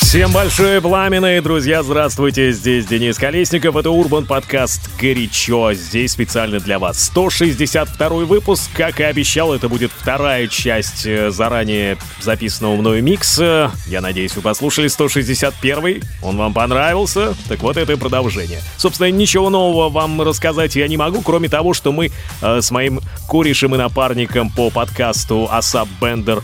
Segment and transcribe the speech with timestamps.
[0.00, 6.78] Всем большое пламенное, друзья, здравствуйте, здесь Денис Колесников, это Урбан подкаст «Горячо», здесь специально для
[6.78, 7.04] вас.
[7.04, 14.00] 162 выпуск, как и обещал, это будет вторая часть э, заранее записанного мною микса, я
[14.00, 18.60] надеюсь, вы послушали 161 он вам понравился, так вот это и продолжение.
[18.78, 22.10] Собственно, ничего нового вам рассказать я не могу, кроме того, что мы
[22.40, 26.42] э, с моим корешем и напарником по подкасту Асап Бендер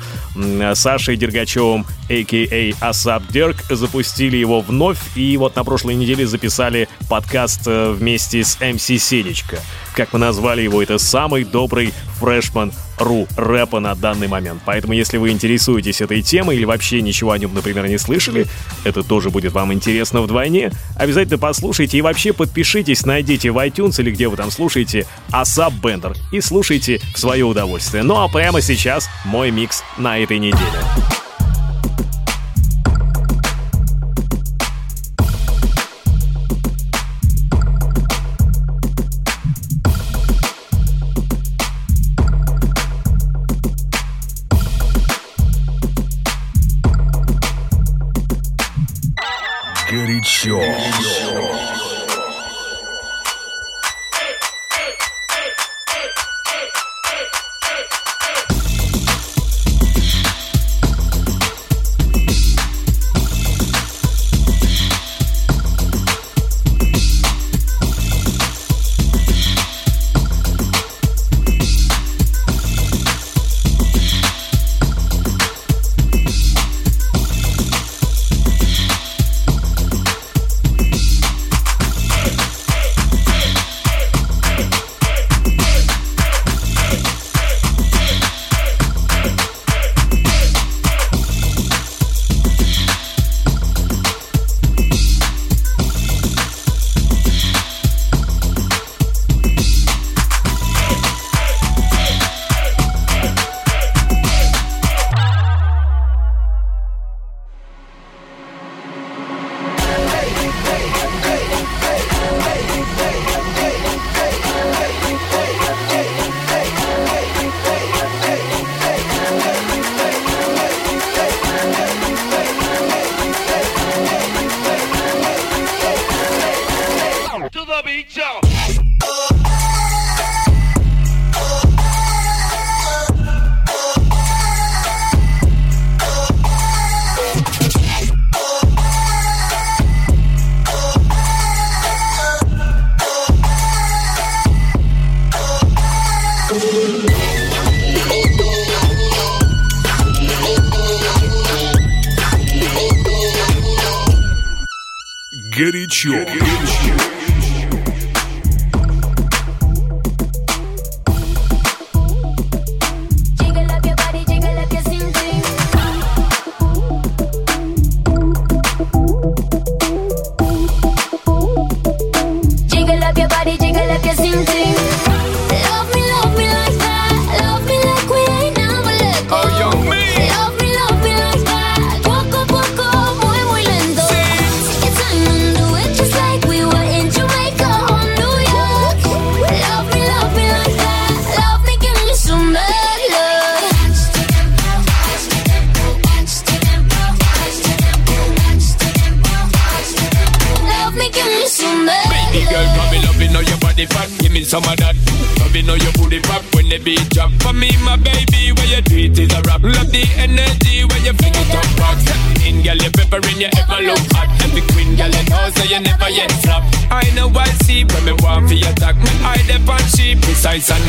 [0.75, 2.89] Сашей Дергачевым, а.к.а.
[2.89, 8.59] Асап Дерг, запустили его вновь, и вот на прошлой неделе записали подкаст э, вместе с
[8.59, 9.59] МС Сенечка.
[9.95, 14.63] Как мы назвали его, это самый добрый фрешман ру рэпа на данный момент.
[14.65, 18.47] Поэтому, если вы интересуетесь этой темой или вообще ничего о нем, например, не слышали,
[18.85, 20.73] это тоже будет вам интересно вдвойне.
[20.97, 26.17] Обязательно послушайте и вообще подпишитесь, найдите в iTunes или где вы там слушаете Асап Бендер
[26.33, 28.05] и слушайте в свое удовольствие.
[28.05, 30.81] Ну а прямо сейчас мой микс на этой неделе.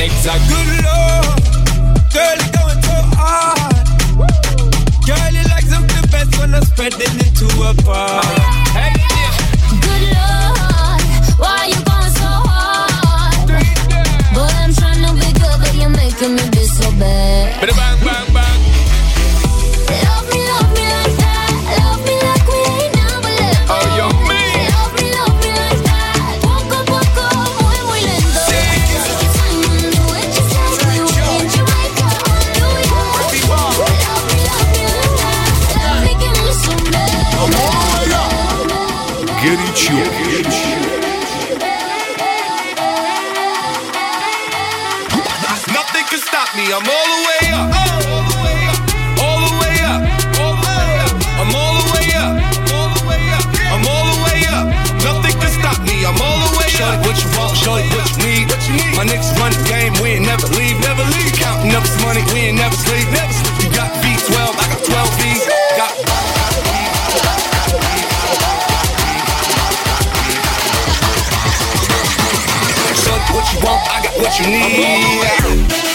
[0.06, 0.50] And exact.
[0.50, 1.05] Good lord,
[74.26, 75.95] what you need.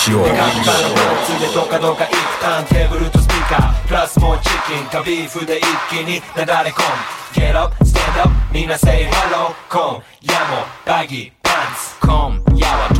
[0.00, 0.24] しよう。
[0.24, 0.32] つい
[1.40, 2.08] でどかどか
[2.40, 3.86] たんテーブルとスピーカー。
[3.86, 6.86] プラスもうチキンかビーフで一気になだれ込む。
[7.34, 12.39] Get up, stand up みんな say hello 今夜もバギーパンツ Come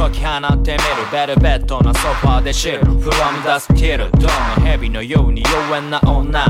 [0.01, 0.83] 解き放ってみる。
[1.13, 3.03] ベルベットなソファーで知る From
[3.43, 4.31] the skill どの
[4.65, 6.47] 蛇のように妖艶な女。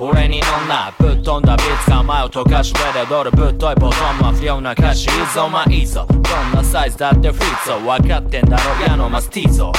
[0.00, 6.06] 俺に女ぶっ飛んだビーツが前を溶かしてで踊るぶっといボトムは不良な歌詞いいぞまあいいぞ。
[6.08, 6.22] どん
[6.54, 9.70] なサイズだってフリーゾ分かってんだろ矢のマスティーゾ。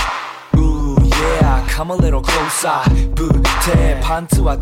[1.26, 2.82] Yeah, come a little closer.
[3.16, 4.58] 부태 반투와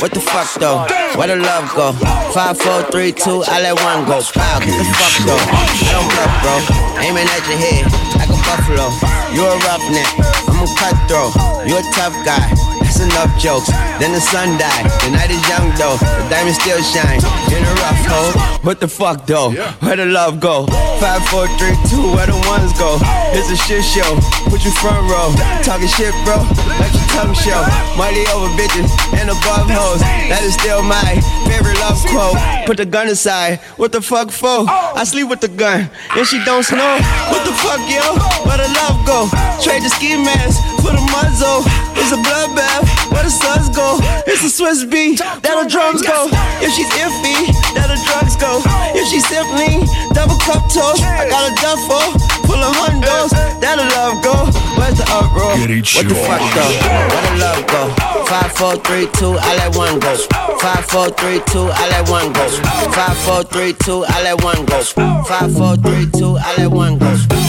[0.00, 0.86] What the fuck though?
[1.18, 1.92] Where the love go?
[2.32, 3.42] Five, four, three, two.
[3.48, 4.22] I let one go.
[4.36, 5.38] Wow, get the fuck though.
[5.38, 6.54] I don't bluff, bro.
[7.02, 7.84] Aiming at your head
[8.18, 8.86] like a buffalo.
[9.34, 10.10] You a roughneck,
[10.46, 11.34] I'm a cutthroat.
[11.66, 12.46] You a tough guy.
[12.94, 13.66] That's enough jokes.
[13.98, 14.86] Then the sun died.
[15.02, 15.96] The night is young though.
[15.98, 17.18] The diamond still shine.
[17.50, 18.32] In a rough hole.
[18.62, 19.50] What the fuck though?
[19.82, 20.66] Where the love go?
[21.00, 22.14] Five, four, three, two.
[22.14, 22.38] Where the
[22.78, 22.98] go?
[23.34, 24.16] It's a shit show.
[24.50, 25.34] Put you front row.
[25.62, 26.38] Talking shit, bro.
[26.78, 27.60] Let your tongue show.
[27.98, 30.00] Mighty over bitches and above hoes.
[30.30, 31.18] That is still my
[31.50, 32.38] favorite love quote.
[32.66, 33.60] Put the gun aside.
[33.76, 34.66] What the fuck for?
[34.68, 36.98] I sleep with the gun and she don't snow.
[37.30, 38.02] What the fuck, yo?
[38.46, 39.28] Where the love go?
[39.62, 41.62] Trade the ski mask for the muzzle.
[41.98, 42.93] It's a bloodbath.
[43.14, 44.02] Where the suns go?
[44.26, 45.22] It's a Swiss beat.
[45.22, 46.26] That the drums go.
[46.58, 48.58] If she's iffy, that the drugs go.
[48.90, 53.30] If she's simply double cup toast, I got a duffel full of hundos.
[53.62, 54.34] That the love go.
[54.74, 55.54] Where's the uproar?
[55.54, 55.70] What
[56.10, 56.74] the fuck though?
[57.14, 57.82] Where the love go?
[58.26, 60.16] Five, four, three, two, I let one go.
[60.58, 62.48] Five, four, three, two, I let one go.
[62.90, 64.82] Five, four, three, two, I let one go.
[64.82, 67.43] Five, four, three, two, I let one go.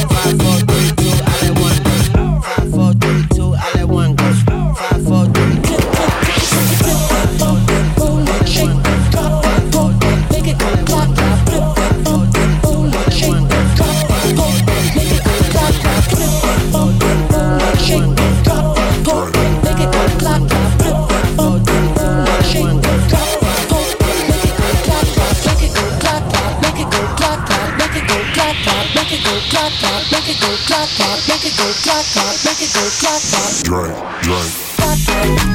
[33.64, 35.55] Drink, drink.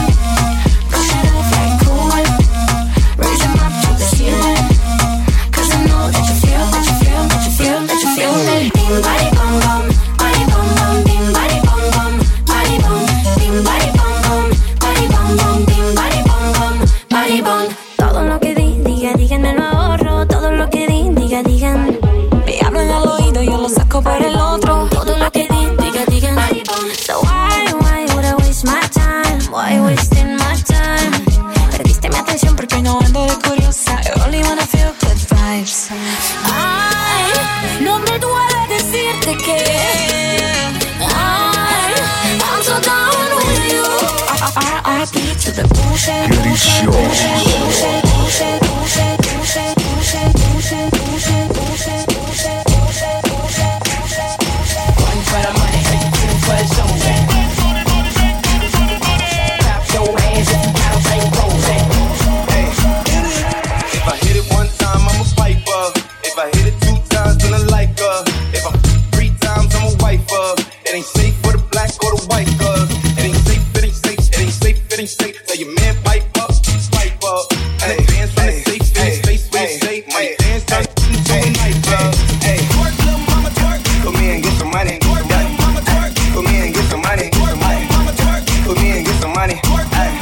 [89.41, 89.59] money.
[89.97, 90.13] Ay,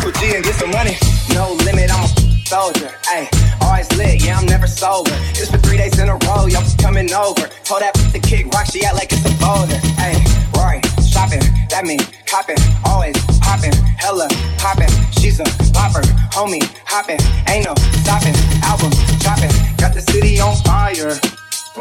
[0.00, 0.96] put G and get some money.
[1.36, 2.08] No limit, I'm a
[2.48, 2.88] soldier.
[3.04, 3.28] Ay,
[3.60, 5.12] always lit, yeah, I'm never sober.
[5.36, 7.44] It's for three days in a row, y'all just coming over.
[7.68, 9.76] Told that to kick rock, she act like it's a boulder.
[10.00, 10.16] Ay,
[10.56, 12.56] Rory, shopping, that mean copping,
[12.88, 14.92] always popping, hella popping.
[15.20, 16.00] She's a popper,
[16.32, 17.20] homie, hopping,
[17.52, 18.36] ain't no stopping.
[18.64, 21.12] Album dropping, got the city on fire.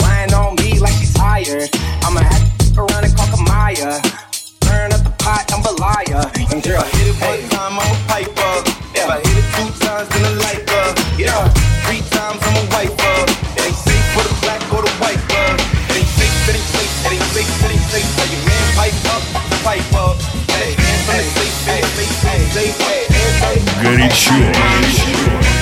[0.04, 1.70] Lying on me like she's tired.
[2.04, 4.27] I'ma have act around and call Kamaya
[4.68, 6.24] burn up the pot, I'm a liar.
[6.52, 8.54] And girl, hit it one time, I'm a piper.
[8.94, 10.88] If I hit it two times, then I like her.
[11.18, 11.48] Yeah,
[11.88, 13.18] three times, I'm a wiper.
[13.58, 15.56] It ain't safe for the black or the white girl.
[15.92, 18.10] It ain't safe, it ain't safe, it ain't safe, it ain't safe.
[18.16, 19.24] Tell your man, pipe up,
[19.64, 20.16] pipe up.
[20.54, 22.16] Hey, hands on the safe, safe, safe,
[22.54, 23.18] safe, safe.
[23.82, 24.34] Горячо.
[24.34, 25.57] Горячо.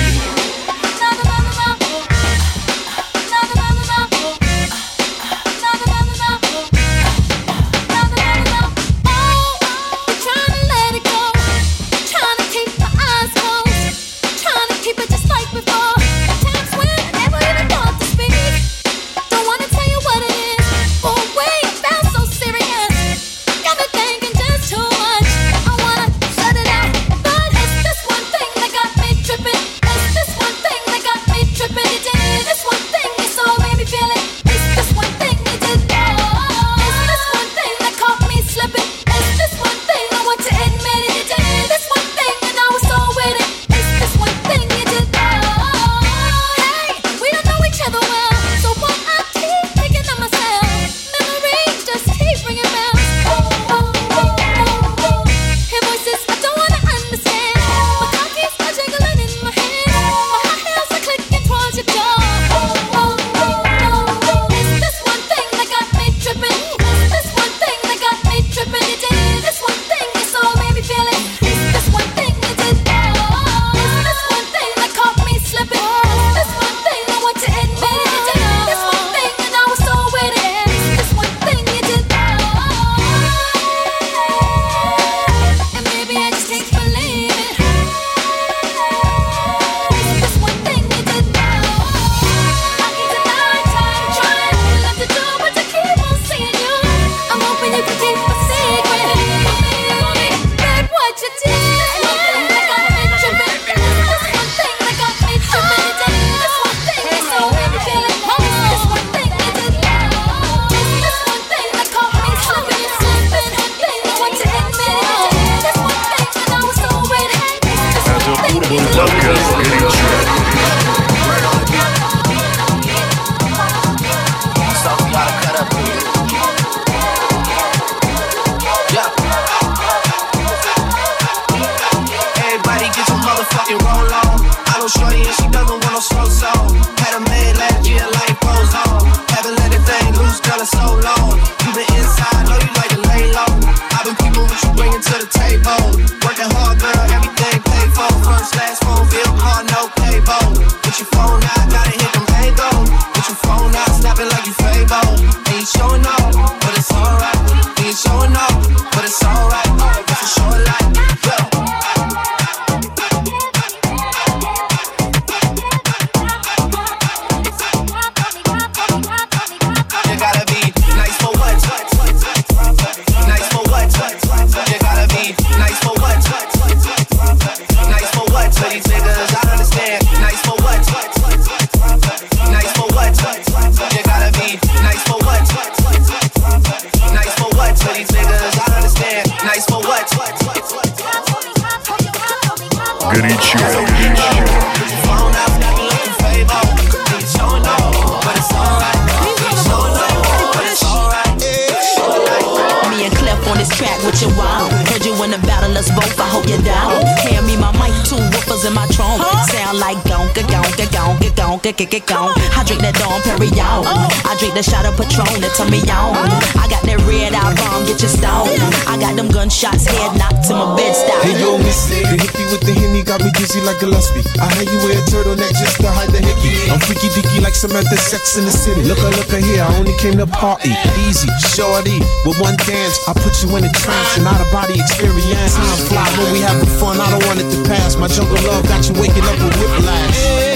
[211.72, 212.56] Gonka, gonka, gonka.
[212.56, 213.82] I drink that Dom Perignon.
[214.22, 216.14] I drink the shot of Patron that turn me on.
[216.54, 218.50] I got that red eye bomb, get your stone.
[218.86, 221.22] I got them gunshots, head knocked to my bed stop.
[221.26, 224.22] Hey yo, Missy, the hippie with the henny got me dizzy like Gillespie.
[224.38, 226.70] I heard you wear a turtleneck just to hide the hickey.
[226.70, 228.86] I'm freaky dicky like Samantha Sex in the City.
[228.86, 230.74] Look look here, I only came to party.
[231.08, 234.78] Easy, shorty, with one dance, I put you in a trance and out of body
[234.78, 235.56] experience.
[235.56, 237.96] Time fly when we having fun, I don't want it to pass.
[237.96, 240.55] My jungle love got you waking up with whiplash.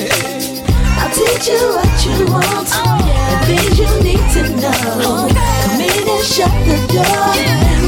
[1.40, 5.24] What you want and things you need to know.
[5.24, 7.32] Come in and shut the door.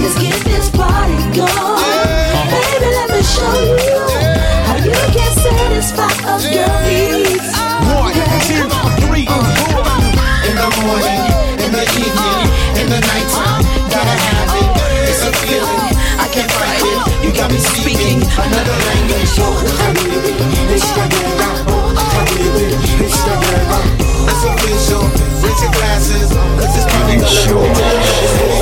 [0.00, 1.52] Let's get this party going.
[2.48, 4.00] Baby, let me show you
[4.64, 6.40] how you can satisfy a
[6.88, 7.52] needs.
[7.92, 8.16] One,
[8.48, 8.72] two,
[9.04, 9.84] three, four.
[10.48, 11.20] In the morning,
[11.60, 12.48] in the evening,
[12.80, 13.04] in the
[13.92, 15.12] gotta have it.
[15.12, 17.24] It's a feeling, I can't fight it.
[17.24, 19.36] You got me speaking another language.
[20.72, 21.21] The
[25.62, 27.30] Your glasses, cause it's probably gonna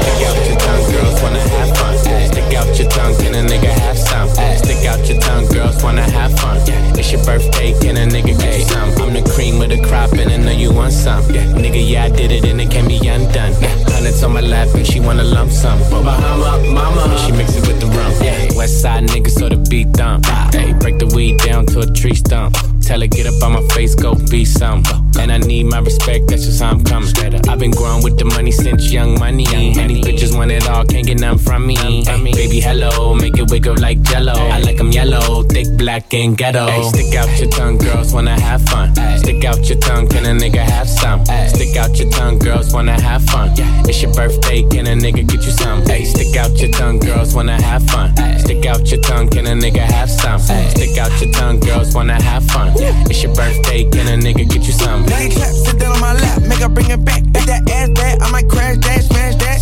[0.01, 1.97] Stick out your tongue, girls wanna have fun.
[2.29, 4.29] Stick out your tongue, can a nigga have some?
[4.59, 6.59] Stick out your tongue, girls wanna have fun.
[6.99, 8.91] It's your birthday, can a nigga get you some?
[9.01, 11.23] I'm the cream of the crop, and I know you want some.
[11.25, 13.55] Nigga, yeah, I did it, and it can be undone.
[13.89, 15.79] Hundreds on my lap, and she wanna lump sum.
[15.91, 18.13] Bahama, mama, she mix it with the rum.
[18.57, 20.27] West side niggas, so the beat dump.
[20.53, 22.57] Hey, break the weed down to a tree stump.
[22.83, 24.83] Tell her, get up on my face, go be some.
[25.21, 27.09] And I need my respect, that's just how I'm coming.
[27.49, 29.45] I've been growing with the money since young money.
[29.45, 31.77] These bitches want it all, can't get none from me.
[31.77, 32.03] Hey,
[32.33, 34.33] baby, hello, make it wiggle like jello.
[34.33, 36.67] I like 'em yellow, thick, black, and ghetto.
[36.67, 38.95] Hey, stick out your tongue, girls wanna have fun.
[39.19, 41.25] Stick out your tongue, can a nigga have some?
[41.49, 43.53] Stick out your tongue, girls wanna have fun.
[43.89, 45.85] It's your birthday, can a nigga get you some?
[45.87, 48.15] Hey, stick out your tongue, girls wanna have fun.
[48.39, 50.41] Stick out your tongue, can a nigga have some?
[50.41, 52.73] Stick out your tongue, girls wanna have fun.
[53.11, 55.05] It's your birthday, can a nigga get you some?
[55.11, 57.23] Nigga clap, sit down on my lap, make her bring it back.
[57.35, 59.59] If that ass bad, I might crash that, smash that.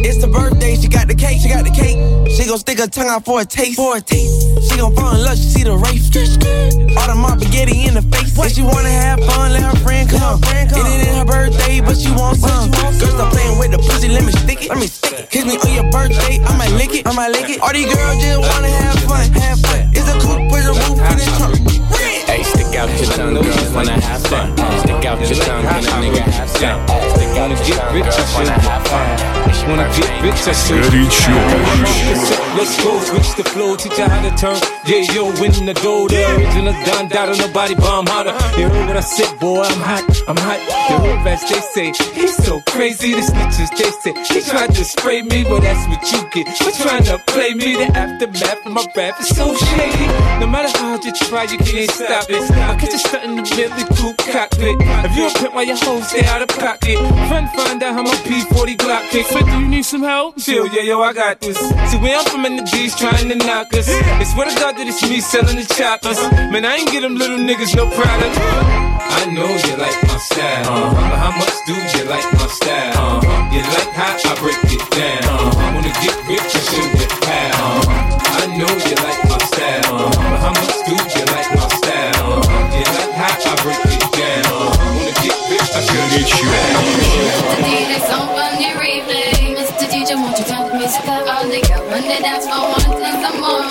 [0.00, 2.00] It's the birthday, she got the cake, she got the cake.
[2.32, 4.40] She gon' stick her tongue out for a taste, for a taste.
[4.64, 6.08] She gon' fall in love, she see the race.
[6.96, 8.32] All the mob spaghetti in the face.
[8.32, 10.40] If she wanna have fun, let her friend come.
[10.42, 12.70] It ain't in her birthday, but she want some.
[12.70, 14.70] Girls stop playing with the pussy, let me stick it.
[14.70, 15.30] Let me stick it.
[15.30, 17.06] Kiss me on your birthday, I might lick it.
[17.06, 17.60] I might lick it.
[17.60, 19.90] All these girls just wanna have fun, have fun.
[19.92, 21.73] It's a coupe, push a roof in the trunk.
[22.34, 24.50] Hey, stick out your tongue, girls wanna have fun.
[24.80, 26.88] Stick out your tongue, and a nigga have fun?
[26.88, 27.10] some.
[27.14, 29.34] Stick out your tongue, girls wanna have fun.
[29.68, 30.84] Wanna get rich, I should.
[32.58, 34.58] Let's go, switch the flow, teach her how to turn.
[34.84, 36.10] Yeah, yo, in the gold.
[36.10, 38.34] the original Don Dada, nobody bomb hotter.
[38.60, 40.60] You heard what I said, boy, I'm hot, I'm hot.
[40.90, 44.84] The whole rest, they say, he's so crazy, the snitches, they say, he tried to
[44.84, 46.46] spray me, but that's what you get.
[46.58, 50.06] But trying to play me, the aftermath of my rap is so shady.
[50.40, 52.50] No matter how hard you try, you can't stop it.
[52.50, 54.76] I catch you stunting the Bentley coupe cockpit.
[55.04, 58.02] If you a pimp while your hoes stay out of pocket, friend find out how
[58.02, 59.32] my P40 Glock kicks.
[59.32, 60.38] But do you need some help?
[60.38, 61.58] Chill, yeah, yo, I got this.
[61.58, 63.86] See, where I'm from in the D's trying to knock us.
[63.88, 66.18] It's swear to God that it's me selling the choppers.
[66.52, 68.36] Man, I ain't get them little niggas no product.
[69.04, 70.68] I know you like my style.
[70.68, 70.94] Uh-huh.
[70.94, 73.20] But how much do you like my style?
[73.22, 73.54] Uh-huh.
[73.54, 75.24] You like how I break it down.
[75.28, 75.74] Uh-huh.
[75.74, 77.84] Wanna get rich, you should get pal.
[78.36, 80.08] I know you like my style.
[80.08, 81.33] But how much do you like
[88.94, 89.56] evening.
[89.56, 89.86] Mr.
[89.90, 91.26] DJ, won't you turn the music up?
[91.26, 93.62] All the girls when they dance for one thing, some more.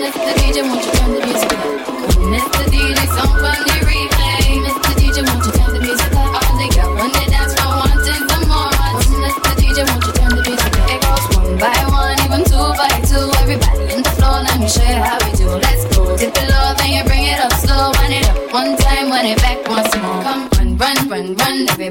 [0.00, 0.32] Mr.
[0.40, 1.49] DJ, won't you turn the music up?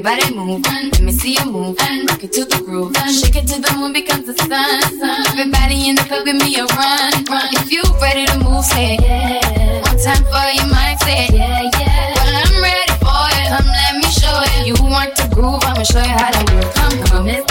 [0.00, 0.62] Everybody move.
[0.64, 2.96] Let me see you move and rock it to the groove.
[3.12, 4.80] Shake it to the moon becomes the sun.
[5.28, 7.48] Everybody in the club, give me a run, run.
[7.52, 9.02] If you ready to move, say it.
[9.02, 9.82] yeah.
[9.84, 12.14] One time for your mind, say yeah, yeah.
[12.16, 13.46] Well, I'm ready for it.
[13.52, 14.72] Come, let me show you.
[14.72, 16.72] You want to groove, I'ma show you how to move.
[16.74, 17.49] Come, come,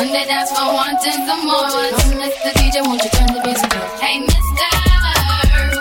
[0.00, 1.68] run the dance for wanting some more.
[1.68, 2.50] Oh, Mr.
[2.56, 4.00] DJ, won't you turn the music up?
[4.00, 4.68] Hey, Mr.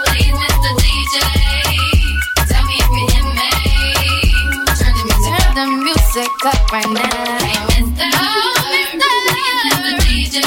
[0.05, 0.69] Please, Mr.
[0.83, 1.15] DJ,
[2.49, 3.49] tell me if you hear me.
[4.75, 7.39] Turn the music, turn the music up right now.
[7.39, 8.07] Hey, Mr.
[9.71, 9.91] Mr.
[10.03, 10.37] DJ,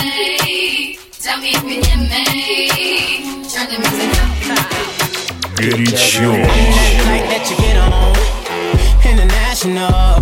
[1.21, 2.25] tell me if you hear me.
[3.49, 4.59] Turn the music up.
[5.57, 6.31] Горячо.
[7.09, 8.13] Like that you get on
[9.05, 10.22] international.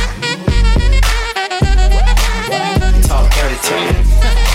[3.69, 4.50] Later.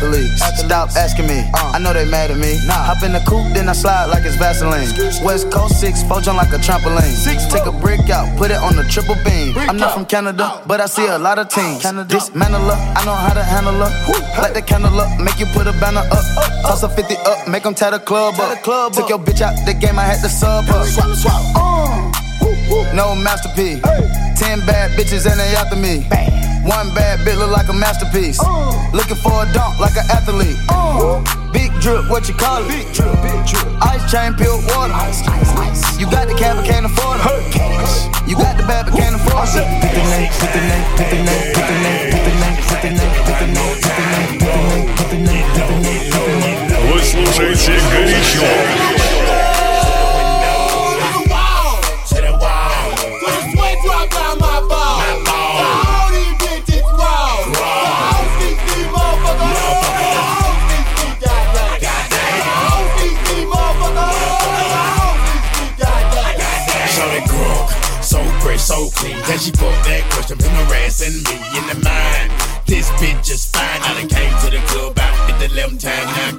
[0.00, 0.42] The athletes.
[0.58, 2.58] Stop asking me, I know they mad at me.
[2.68, 4.88] Hop in the coupe, then I slide like it's Vaseline.
[5.24, 7.12] West Coast 6, four jump like a trampoline.
[7.50, 9.56] Take a brick out, put it on the triple beam.
[9.56, 11.82] I'm not from Canada, but I see a lot of teams.
[12.08, 13.90] Dismantle her, I know how to handle her.
[14.40, 16.24] Light the candle up, make you put a banner up.
[16.62, 18.62] Toss a 50 up, make them tie the club up.
[18.92, 20.84] Took your bitch out the game, I had to sub her.
[20.84, 21.42] Swap, swap.
[21.56, 22.12] Uh.
[22.94, 23.80] No masterpiece.
[24.38, 26.37] Ten bad bitches and they after me.
[26.67, 28.39] One bad bitch look like a masterpiece.
[28.93, 30.57] Looking for a dunk like an athlete.
[31.51, 32.67] Big drip, what you call it?
[32.67, 33.67] Big drip, big drip.
[33.81, 34.93] Ice chain, pure water.
[34.93, 35.99] Ice, ice, ice.
[35.99, 37.55] You got the cab, but can't afford it.
[38.27, 39.65] You got the bad, but can't afford it.
[39.83, 42.57] Pick the name, pick the name, pick the name, pick the name, pick the name,
[42.63, 45.45] pick the name, pick the name, pick the name, pick the name, pick the name,
[45.53, 46.63] pick the name, pick the name.
[46.91, 49.26] Вы слушаете «Горячо».
[69.38, 72.26] And she fucked that question, put my ass and me in the mind.
[72.66, 73.78] This bitch is fine.
[73.86, 76.37] I done came to the club about 11 time Now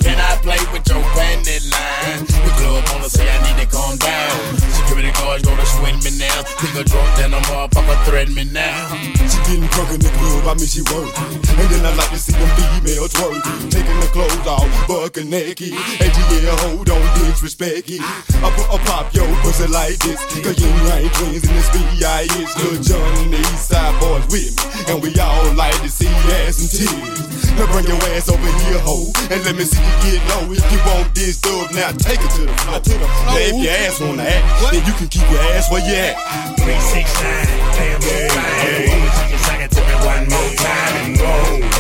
[6.60, 8.92] Nigga drunk, then a motherfucker threaten me now.
[9.16, 11.08] She getting drunk in the club, I mean she work.
[11.56, 13.40] And then I like to see them females work.
[13.72, 15.72] Taking the clothes off, buckin' naked.
[15.72, 18.04] And yeah, hold on, disrespect it.
[18.04, 20.20] I put a pop yo pussy like this.
[20.44, 22.52] Cause you ain't twins in this B.I.S.
[22.60, 24.92] Good John and the East Side boys with me.
[24.92, 26.12] And we all like to see
[26.44, 27.39] ass and tears.
[27.60, 30.48] Now bring your ass over here, ho, and let me see you get low.
[30.50, 32.80] If you want this dub, now take it to the floor.
[32.80, 33.36] To the floor.
[33.36, 34.72] Now if your ass wanna act, what?
[34.72, 36.16] then you can keep your ass where you at.
[36.56, 39.12] Three, six, nine, damn, yeah, yeah.
[39.20, 41.79] Take it, take it, take it one more time and go.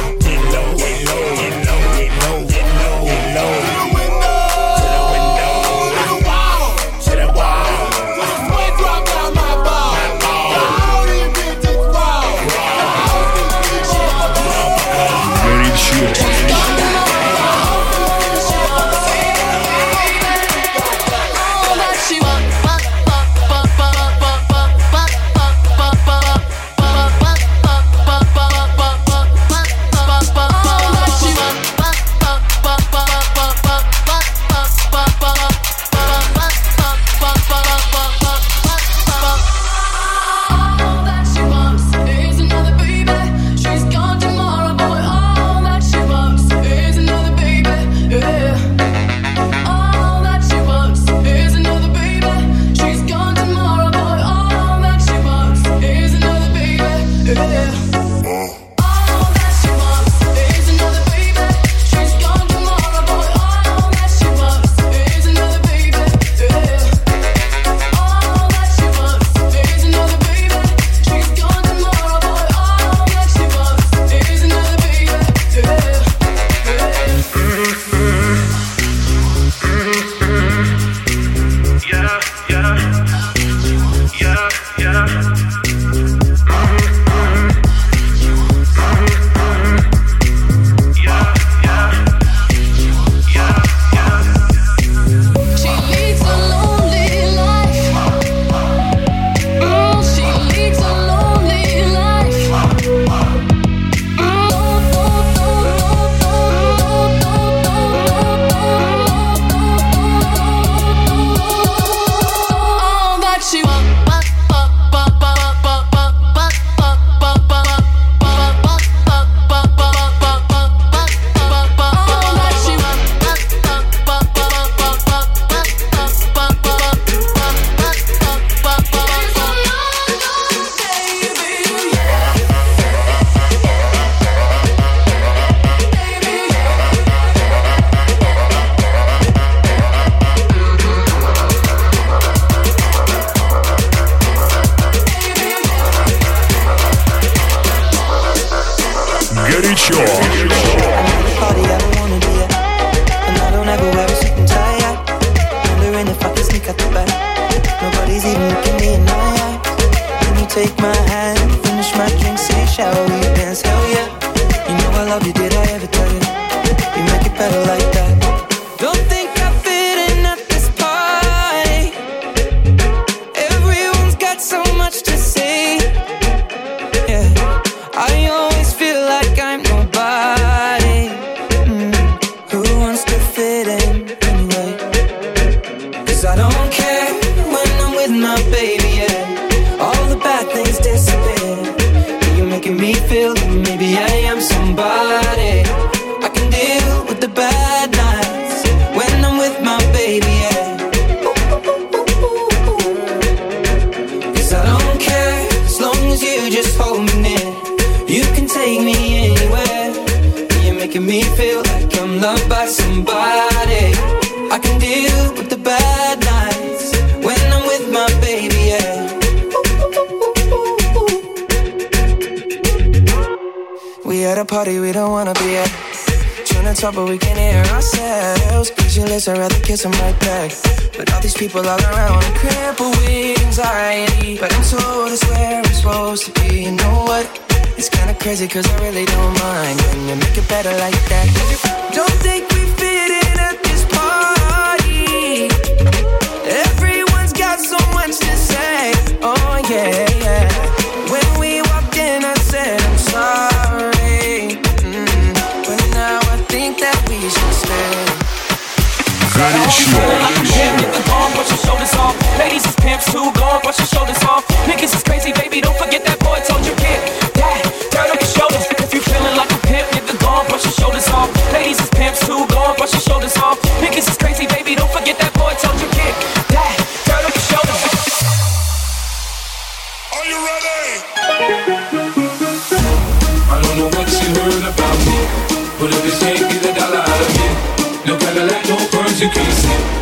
[289.19, 289.98] gözü kıyısın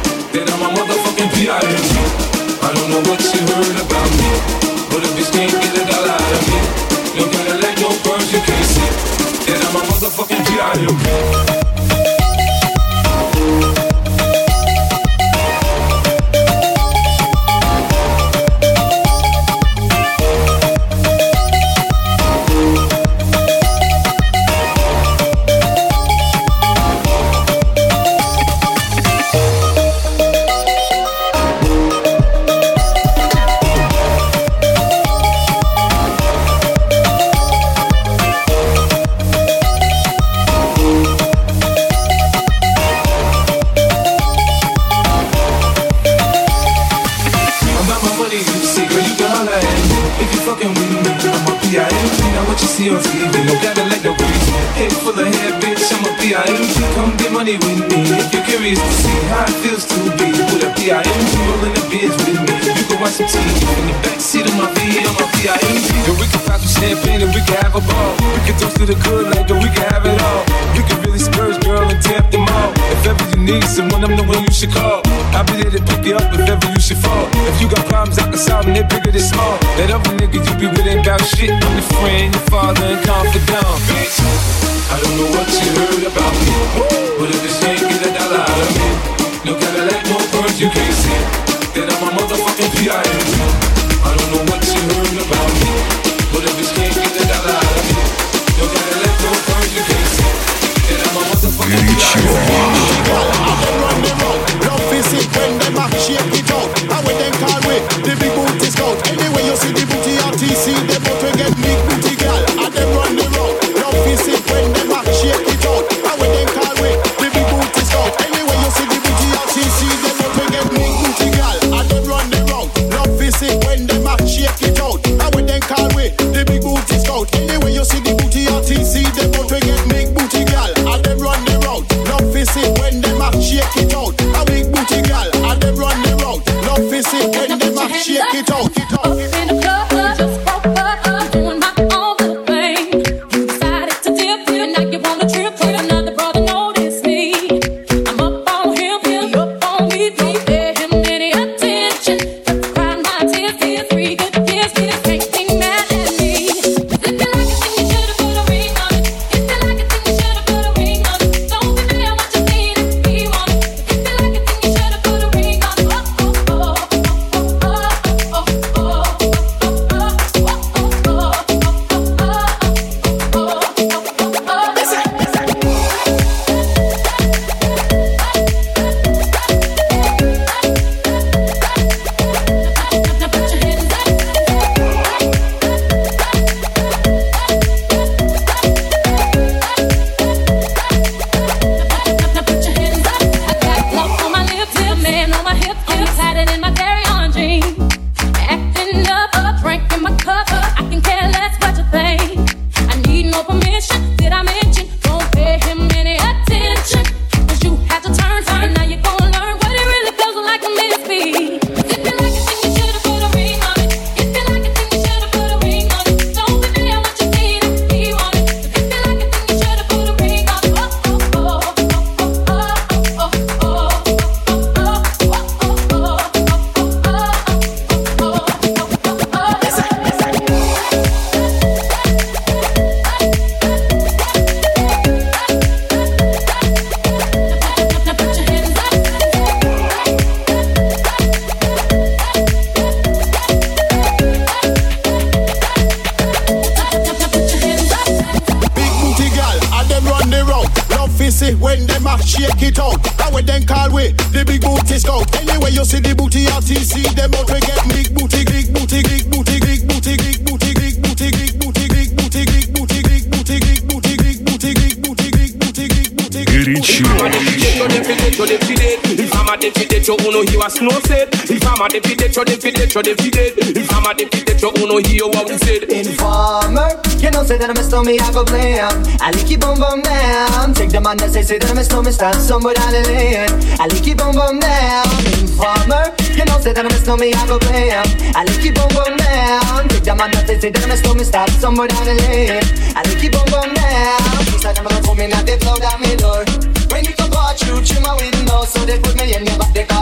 [272.37, 273.57] you defeated, you defeated.
[273.57, 275.89] If I'm a defeated, you uno hear what we said.
[275.89, 278.85] Informer, you know say that I'm a stormy, I go blame.
[279.17, 280.73] I like you boom boom down.
[280.77, 283.49] Take the man that say say that I'm a stormy, start somewhere down the lane.
[283.81, 285.09] I like you boom boom down.
[285.41, 288.05] Informer, you know say that I'm a stormy, I go blame.
[288.37, 289.89] I like you boom boom down.
[289.89, 292.61] Take the man that say say that I'm a stormy, start somewhere down the lane.
[292.93, 294.21] I like you boom boom down.
[294.53, 296.45] He said I'm gonna come in and they blow down my door.
[296.93, 299.89] When you come part through my window, so they put me in the back the
[299.89, 299.96] car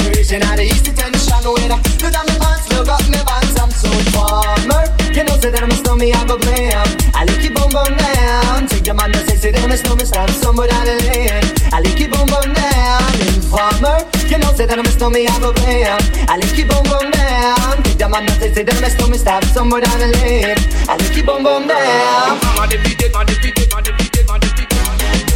[0.00, 1.42] region at the east detention.
[1.44, 4.84] Where the put on my pants, look up my pants, I'm so farmer.
[5.12, 6.88] You know, say that I'm a snowman, I go blame.
[7.12, 8.66] I like you boom boom down.
[8.68, 11.44] Take the man that say, say that I'm a snowman, stand somewhere down the lane.
[11.74, 13.12] I like you boom boom down.
[13.28, 13.98] Informer,
[14.30, 16.00] you know, say that I'm a snowman, I go blame.
[16.30, 17.82] I like you boom boom down.
[17.84, 20.56] Take the man that say, say that I'm a snowman, stand somewhere down the lane.
[20.88, 22.40] I like you boom boom down.
[22.40, 24.40] I'm a I'm I'm I'm.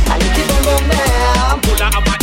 [0.09, 1.61] I like you boom boom down.
[1.61, 2.15] Pull out a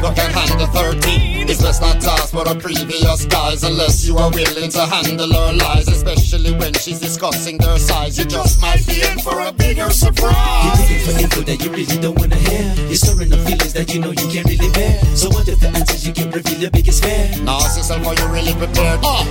[0.00, 1.48] Knowing that can handle 13.
[1.50, 5.30] It's best not to ask for the previous guys unless you are willing to handle
[5.30, 5.88] her lies.
[5.88, 8.18] Especially when she's discussing their size.
[8.18, 10.32] You just might be in for a bigger surprise.
[10.64, 12.64] You're looking for info that you really don't wanna hear.
[12.88, 15.04] You're stirring up feelings that you know you can't really bear.
[15.16, 17.28] So what if the answers you get reveal your biggest fear?
[17.44, 19.00] Now ask yourself, are you really prepared?
[19.04, 19.24] Uh.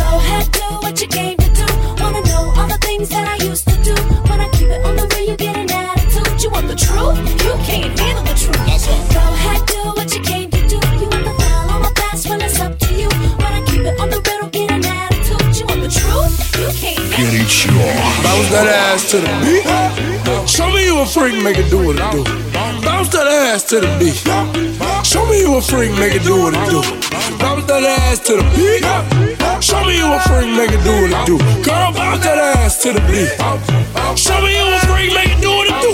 [0.00, 1.66] Go ahead, do what you came to do.
[2.00, 3.94] Wanna know all the things that I used to do.
[4.24, 6.42] When I keep it on the real, you get an attitude.
[6.42, 7.18] You want the truth?
[7.44, 8.56] You can't handle the truth.
[8.56, 9.27] Go ahead,
[17.48, 17.64] It's.
[17.64, 19.64] Bounce that ass to the beat.
[20.46, 22.22] Show me you a freak, make it do what it do.
[22.84, 24.20] Bounce that ass to the beat.
[25.00, 26.84] Show me you a freak, make it do what it do.
[27.40, 28.84] Bounce that ass to the beat.
[29.64, 31.38] Show me you a freak, make it do what it do.
[31.64, 33.32] Girl, bounce that ass to the beat.
[34.18, 35.92] Show me you a freak, make it do what it do.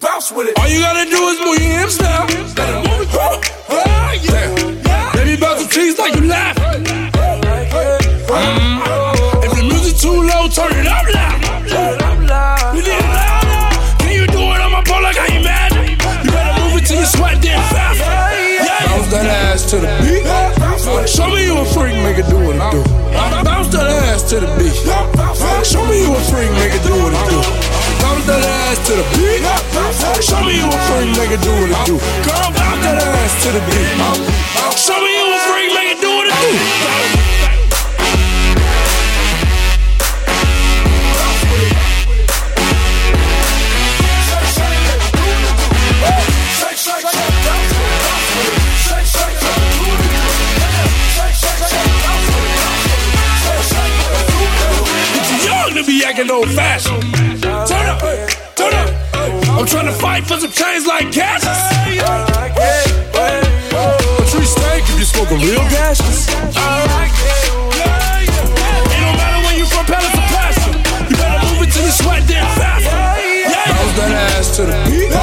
[0.00, 0.58] Bounce with it.
[0.58, 2.01] All you gotta do is move your hips
[28.92, 29.40] to the beat.
[30.22, 31.96] Show me you a freak, make it do what it do.
[32.28, 33.88] Girl, bounce that ass to the beat.
[34.76, 36.52] Show me you a freak, make it do what it do.
[55.14, 57.01] You're too young to be acting old fashioned.
[59.62, 61.46] I'm trying to fight for some change like gas.
[61.46, 61.54] A
[64.26, 66.26] tree stank if you smoking real gases.
[66.26, 66.50] It don't
[69.14, 70.74] matter where you from, palace or passion.
[71.06, 72.90] You better move it till you sweat then fast.
[72.90, 75.14] Bounce that ass to the beat.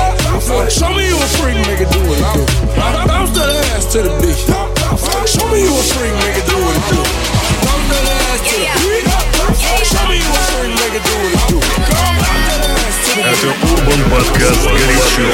[0.72, 2.48] Show me you a freak, it do what it do.
[2.80, 4.40] Bounce that ass to the beat.
[5.28, 7.04] Show me you a freak, it do what it do.
[7.68, 9.04] Bounce that ass to the beat.
[9.84, 10.96] Show me you a freak, make
[13.18, 15.28] Это Урбан Подкаст «Горячо».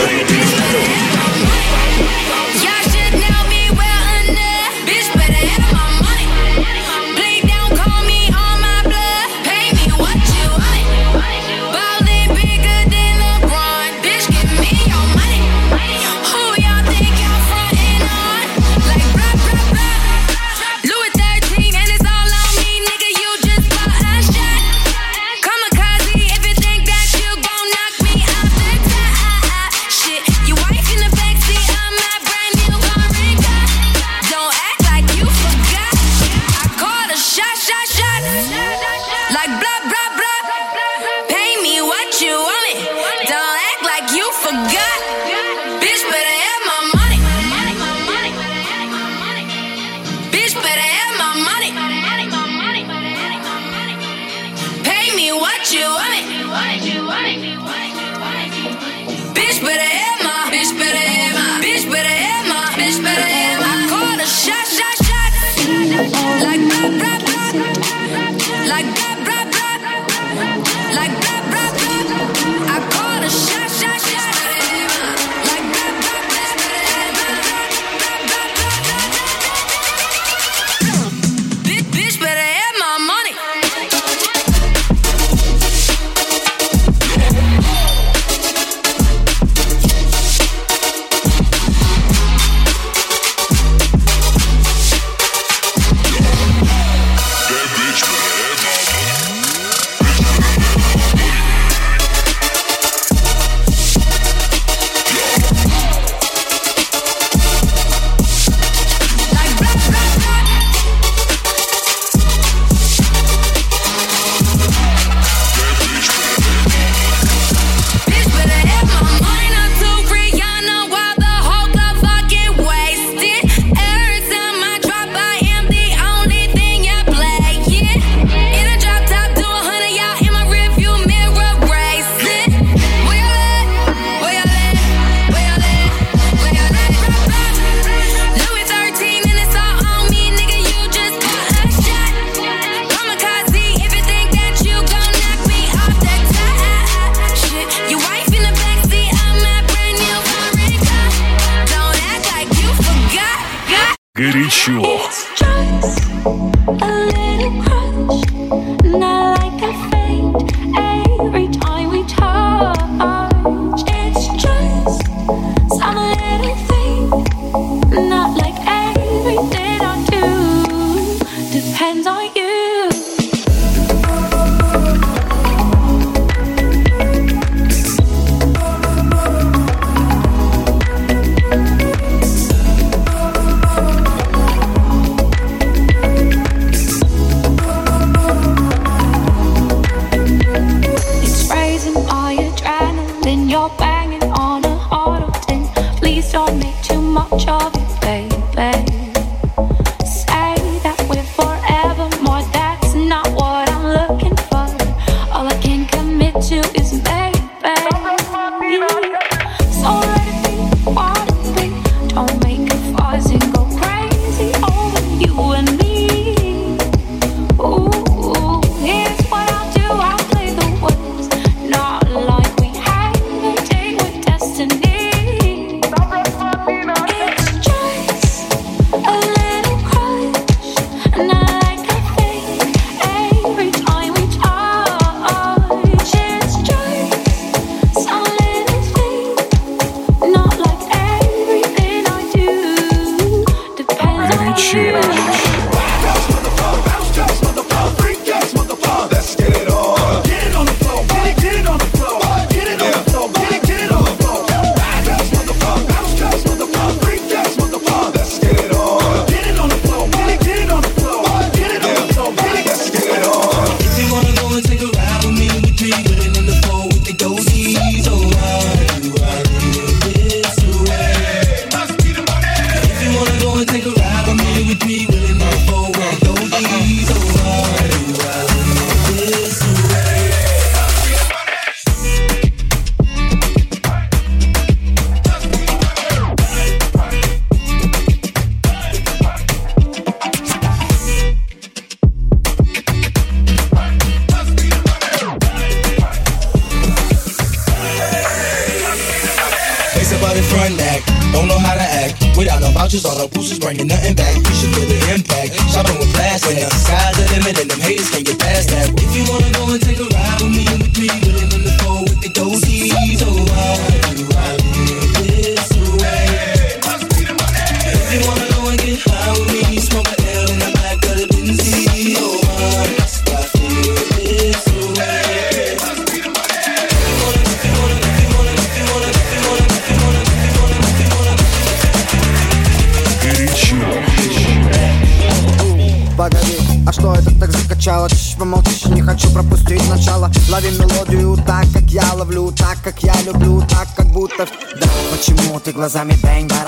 [245.15, 245.64] You.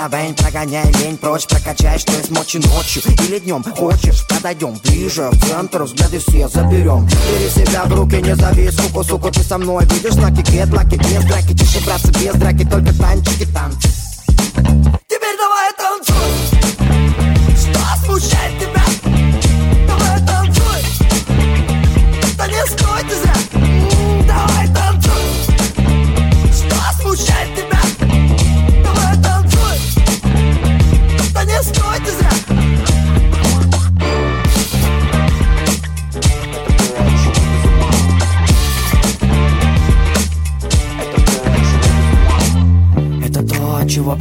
[0.07, 5.45] Барабэнь Прогоняй лень прочь, прокачай, что есть мочи ночью Или днем хочешь, подойдем ближе В
[5.45, 9.85] центр взгляды все заберем Бери себя в руки, не зови суку, суку Ты со мной
[9.85, 14.06] видишь знаки кедлаки Без драки, тише, братцы, без драки Только танчики, танцы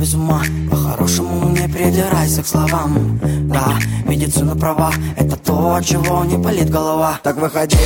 [0.06, 0.42] без ума.
[0.70, 3.18] По-хорошему не придирайся к словам.
[3.48, 7.18] Да, медицина права Это то, от чего не болит голова.
[7.22, 7.76] Так выходи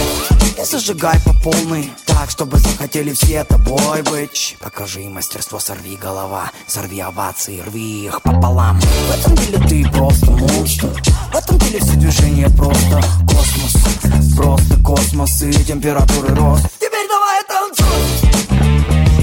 [0.60, 1.90] и зажигай по полной.
[2.04, 4.56] Так, чтобы захотели все тобой быть.
[4.60, 8.78] Покажи мастерство, сорви голова Сорви овации, рви их пополам.
[8.80, 10.88] В этом деле ты просто монстр.
[11.32, 14.36] В этом деле все движения просто космос.
[14.36, 16.66] Просто космос и температуры рост.
[16.78, 17.86] Теперь давай танцуй.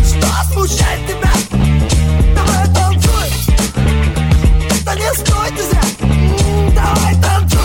[0.03, 1.26] Что смущает тебя?
[4.97, 5.81] Не стой ты зря
[6.75, 7.59] Давай танцуй.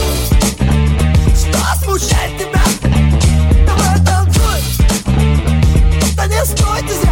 [1.34, 2.62] Что смущает тебя?
[3.66, 4.60] Давай танцуй.
[6.16, 7.11] Да не стой ты зря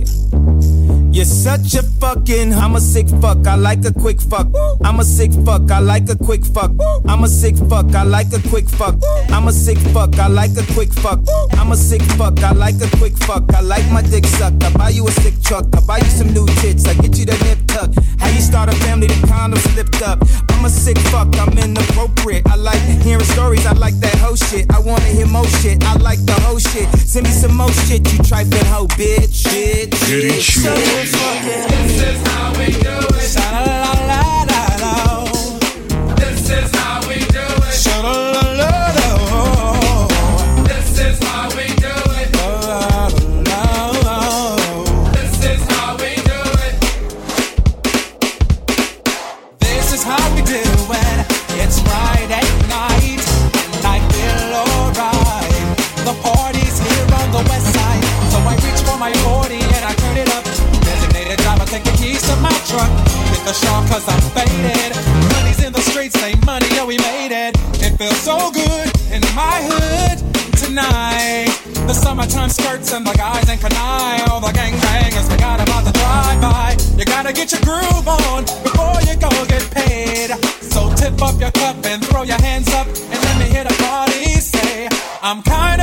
[2.13, 2.53] Fucking.
[2.53, 3.47] I'm a sick fuck.
[3.47, 4.47] I like a quick fuck.
[4.83, 5.71] I'm a sick fuck.
[5.71, 6.71] I like a quick fuck.
[7.07, 7.95] I'm a sick fuck.
[7.95, 8.95] I like a quick fuck.
[9.29, 10.19] I'm a sick fuck.
[10.19, 11.21] I like a quick fuck.
[11.53, 12.37] I'm a sick fuck.
[12.43, 13.43] I like a quick fuck.
[13.53, 14.61] I like my dick sucked.
[14.61, 15.67] I buy you a sick truck.
[15.73, 16.85] I buy you some new tits.
[16.85, 17.91] I get you the nip tuck.
[18.19, 19.07] How you start a family?
[19.07, 20.19] The condom slipped up.
[20.61, 21.35] I'm a sick fuck.
[21.39, 22.45] I'm inappropriate.
[22.45, 23.65] I like hearing stories.
[23.65, 24.71] I like that whole shit.
[24.71, 25.83] I wanna hear more shit.
[25.83, 26.87] I like the whole shit.
[26.99, 28.07] Send me some more shit.
[28.13, 29.41] You trifling hoe, bitch.
[29.47, 29.89] Bitch.
[29.89, 30.61] bitch.
[30.61, 31.87] Such a fucking.
[31.87, 33.80] This is how we do it.
[62.11, 62.91] Keys to my truck.
[63.31, 64.91] Hit the shop cause I'm faded.
[65.33, 67.55] Money's in the streets, say money, yeah, we made it.
[67.79, 70.17] It feels so good in my hood
[70.57, 71.51] tonight.
[71.87, 74.21] The summertime skirts and the guys in canine.
[74.29, 76.77] All the gangbangers forgot about the drive-by.
[76.97, 80.29] You gotta get your groove on before you go get paid.
[80.61, 83.75] So tip up your cup and throw your hands up and let me hear the
[83.83, 84.87] party say,
[85.21, 85.80] I'm kinda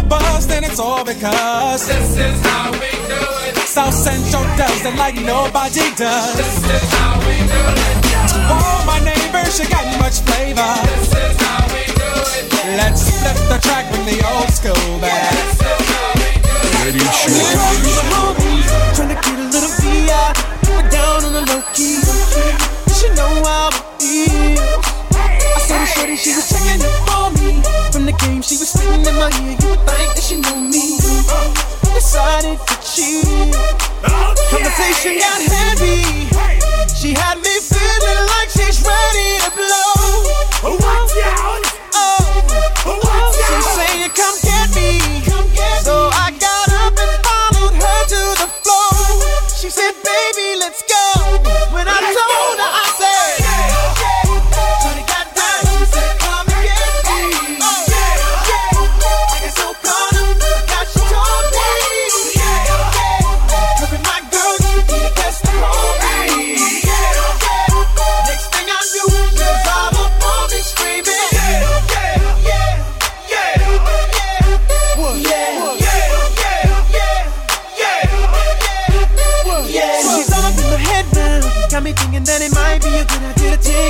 [0.48, 3.56] buzzed and it's all because This is how we do it.
[3.68, 6.36] South Central does it like nobody does.
[6.36, 7.96] This is how we do it.
[8.32, 10.72] To all my neighbors, you got much flavor.
[10.86, 12.76] This is how we do it.
[12.76, 15.34] Let's flip the track, bring the old school back.
[18.94, 20.32] Trying to get a little VI,
[20.62, 22.00] but down on the low key.
[22.96, 24.80] She know how I feel.
[25.14, 27.62] I saw the shorty, she was checking up on me.
[27.92, 29.47] From the game, she was spitting in my ear.
[32.08, 33.54] Decided to cheat.
[34.02, 36.37] Oh, Conversation got heavy.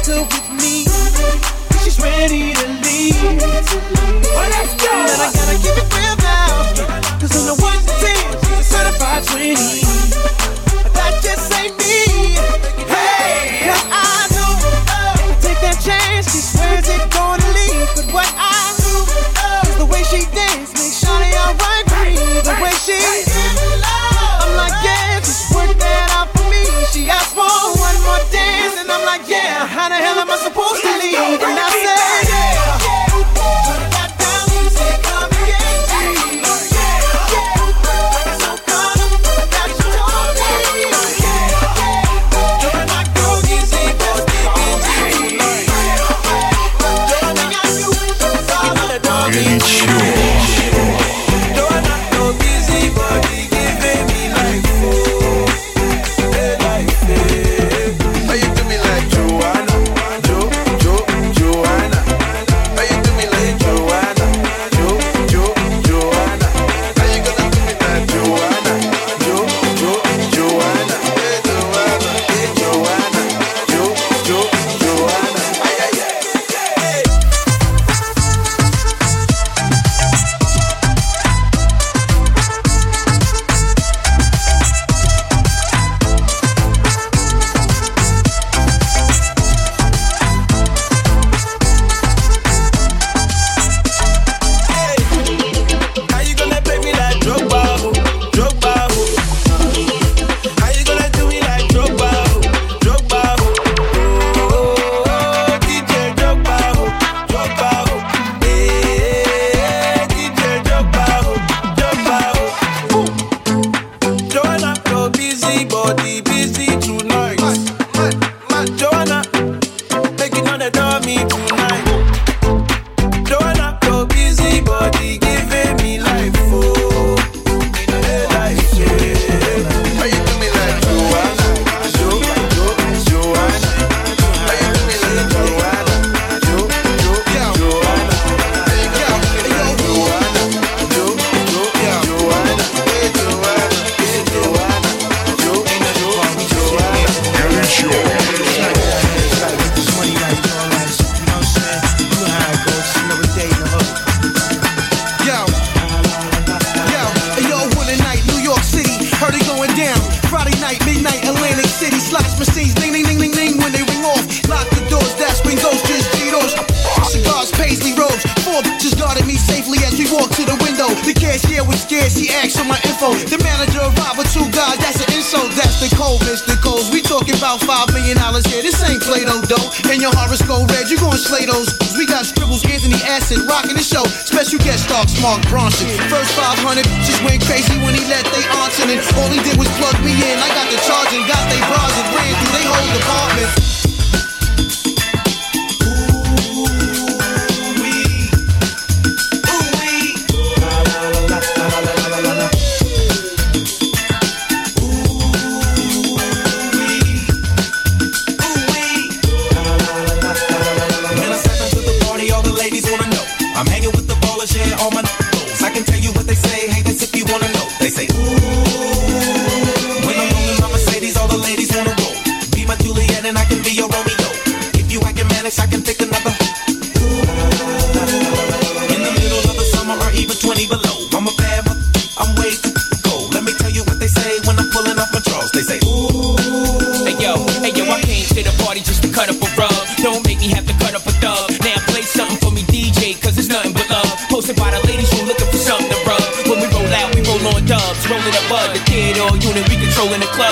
[0.08, 0.84] better with me.
[1.82, 3.22] She's ready to leave.
[3.22, 5.27] Well, let's go.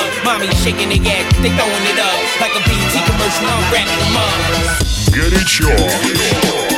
[0.07, 0.24] love.
[0.24, 2.40] Mommy shaking their ass, they throwing it up.
[2.40, 4.76] Like a BT commercial, I'm wrapping them up.
[5.12, 6.76] Get it, y'all.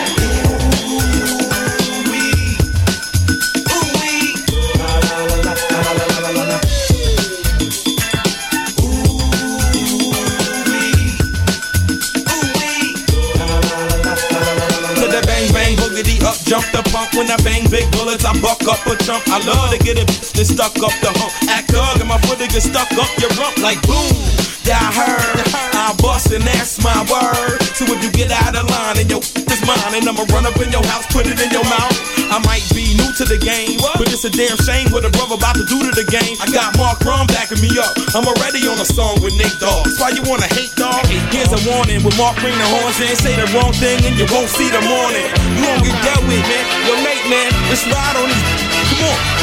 [17.30, 18.24] I bang big bullets.
[18.24, 19.26] I buck up a chump.
[19.28, 21.32] I love to get it then stuck up the hump.
[21.50, 24.14] Act thug and my foot get stuck up your rump like boom.
[24.64, 25.36] Yeah, I heard.
[25.74, 27.62] I bust and that's my word.
[27.74, 29.20] So if you get out of line and your
[29.68, 31.92] mine, and I'ma run up in your house, put it in your mouth.
[32.32, 35.36] I might be new to the game, but it's a damn shame what a brother
[35.36, 36.36] about to do to the game.
[36.40, 37.92] I got Mark Ron backing me up.
[38.16, 39.84] I'm already on a song with Nate Dogg.
[39.84, 41.04] That's why you wanna hate dog.
[41.32, 44.24] Here's a warning with Mark bring the horns in, say the wrong thing and you
[44.32, 45.28] won't see the morning.
[45.56, 46.64] You won't get dealt with, man.
[46.88, 48.44] Yo, Nate, man, let's ride on these.
[48.92, 49.37] Come on.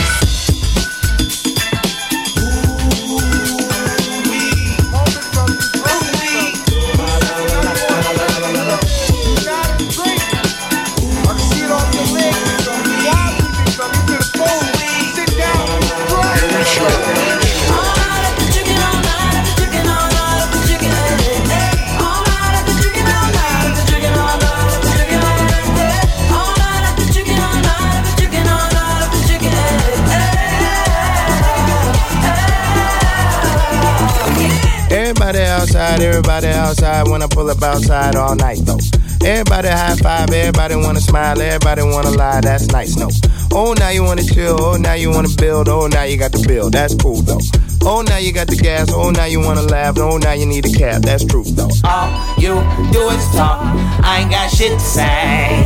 [36.01, 38.79] Everybody outside when I pull up outside all night though.
[39.25, 43.09] Everybody high five, everybody wanna smile, everybody wanna lie, that's nice, no.
[43.51, 46.43] Oh, now you wanna chill, oh, now you wanna build, oh, now you got the
[46.47, 47.39] bill, that's cool though.
[47.81, 50.65] Oh, now you got the gas, oh, now you wanna laugh, oh, now you need
[50.65, 51.69] a cab, that's true though.
[51.83, 52.53] All you
[52.91, 53.61] do is talk.
[54.03, 55.63] I ain't got shit to say.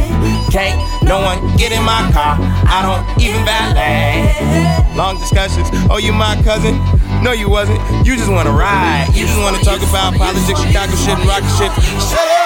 [0.52, 2.38] Can't no one get in my car.
[2.40, 4.96] I don't even valet.
[4.96, 6.76] Long discussions, oh, you my cousin?
[7.22, 7.80] No, you wasn't.
[8.06, 9.08] You just wanna ride.
[9.14, 11.72] You just wanna talk about politics, Chicago shit, and rocket shit.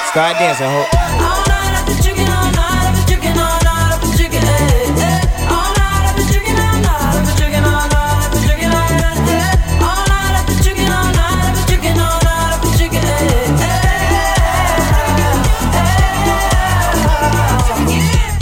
[0.09, 0.85] Start dancing, ho.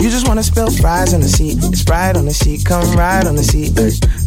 [0.00, 3.36] You just wanna spill fries on the seat, Sprite on the seat, come ride on
[3.36, 3.78] the seat.
[3.78, 4.21] ay.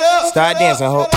[0.00, 0.26] Shut up.
[0.28, 1.08] Start dancing, ho.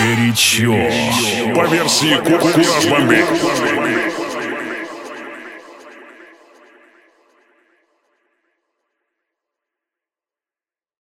[0.00, 0.74] Горячо.
[1.54, 3.24] По версии Ку- Кураж Бомбей.